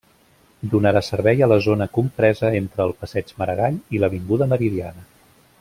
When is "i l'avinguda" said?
3.99-4.53